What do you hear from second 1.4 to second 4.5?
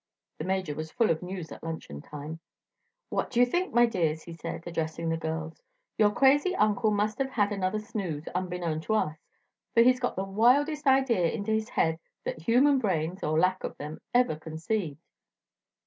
at luncheon time. "What do you think, my dears?" he